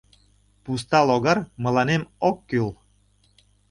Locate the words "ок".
2.29-2.37